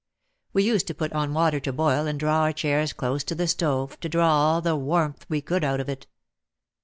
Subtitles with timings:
[0.51, 3.47] We used to put on water to boil and draw our chairs close to the
[3.47, 6.07] stove, to draw all the warmth we could out of it.